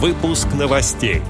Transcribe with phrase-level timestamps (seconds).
[0.00, 1.22] Выпуск новостей.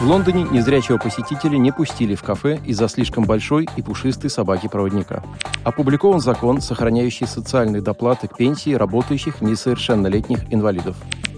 [0.00, 5.22] В Лондоне незрячего посетителя не пустили в кафе из-за слишком большой и пушистой собаки-проводника.
[5.64, 10.94] Опубликован закон, сохраняющий социальные доплаты к пенсии работающих несовершеннолетних инвалидов.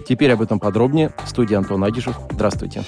[0.08, 1.12] Теперь об этом подробнее.
[1.26, 2.18] Студия Антон Агишев.
[2.32, 2.82] Здравствуйте.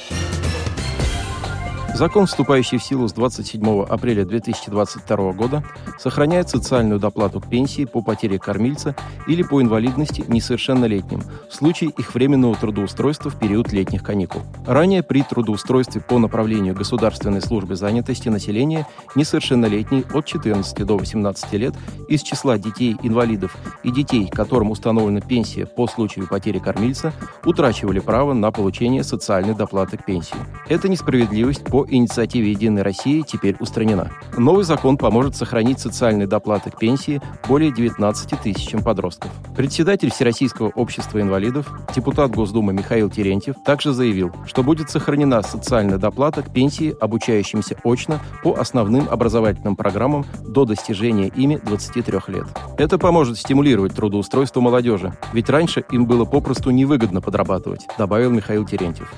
[2.03, 5.63] Закон, вступающий в силу с 27 апреля 2022 года,
[6.01, 8.97] сохраняет социальную доплату к пенсии по потере кормильца
[9.29, 14.43] или по инвалидности несовершеннолетним в случае их временного трудоустройства в период летних каникул.
[14.67, 18.85] Ранее при трудоустройстве по направлению Государственной службы занятости населения
[19.15, 21.75] несовершеннолетний от 14 до 18 лет
[22.09, 27.13] из числа детей-инвалидов и детей, которым установлена пенсия по случаю потери кормильца,
[27.45, 30.35] утрачивали право на получение социальной доплаты к пенсии.
[30.69, 34.11] Эта несправедливость по инициативе «Единой России» теперь устранена.
[34.37, 39.31] Новый закон поможет сохранить социальные доплаты к пенсии более 19 тысячам подростков.
[39.57, 46.43] Председатель Всероссийского общества инвалидов, депутат Госдумы Михаил Терентьев также заявил, что будет сохранена социальная доплата
[46.43, 52.47] к пенсии обучающимся очно по основным образовательным программам до достижения ими 23 лет.
[52.79, 59.13] Это поможет стимулировать трудоустройство молодежи, ведь раньше им было попросту невыгодно подрабатывать, добавил Михаил Терентьев.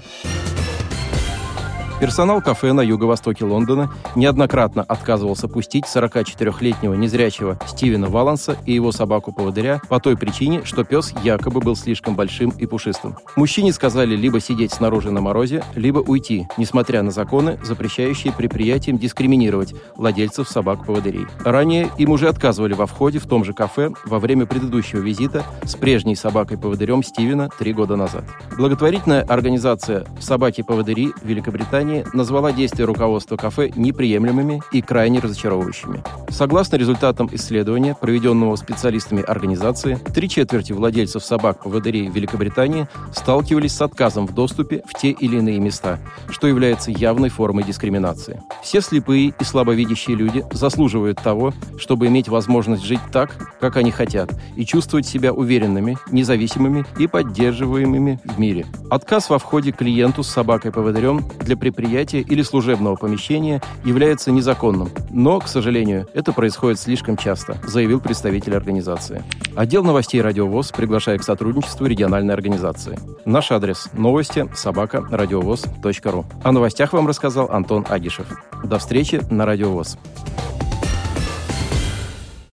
[2.05, 9.80] Персонал кафе на юго-востоке Лондона неоднократно отказывался пустить 44-летнего незрячего Стивена Валанса и его собаку-поводыря
[9.88, 13.16] по той причине, что пес якобы был слишком большим и пушистым.
[13.36, 19.72] Мужчине сказали либо сидеть снаружи на морозе, либо уйти, несмотря на законы, запрещающие предприятиям дискриминировать
[19.96, 21.24] владельцев собак-поводырей.
[21.42, 25.74] Ранее им уже отказывали во входе в том же кафе во время предыдущего визита с
[25.74, 28.24] прежней собакой-поводырем Стивена три года назад.
[28.58, 36.03] Благотворительная организация «Собаки-поводыри» Великобритании Британии назвала действия руководства кафе неприемлемыми и крайне разочаровывающими.
[36.28, 44.34] Согласно результатам исследования, проведенного специалистами организации, три четверти владельцев собак-поводырей Великобритании сталкивались с отказом в
[44.34, 48.42] доступе в те или иные места, что является явной формой дискриминации.
[48.62, 53.30] Все слепые и слабовидящие люди заслуживают того, чтобы иметь возможность жить так,
[53.61, 58.67] как они хотят, и чувствовать себя уверенными, независимыми и поддерживаемыми в мире.
[58.94, 64.88] Отказ во входе клиенту с собакой-поводырем для предприятия или служебного помещения является незаконным.
[65.10, 69.24] Но, к сожалению, это происходит слишком часто, заявил представитель организации.
[69.56, 72.96] Отдел новостей «Радиовоз» приглашает к сотрудничеству региональной организации.
[73.24, 76.24] Наш адрес– новости собака радиовоз.ру.
[76.44, 78.28] О новостях вам рассказал Антон Агишев.
[78.62, 79.98] До встречи на «Радиовоз».